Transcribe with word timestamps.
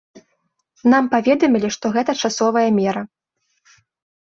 Нам 0.93 1.09
паведамілі, 1.13 1.69
што 1.77 1.85
гэта 1.97 2.11
часовая 2.25 2.67
мера. 2.81 3.01